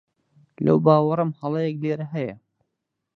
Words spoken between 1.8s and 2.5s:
لێرە هەیە.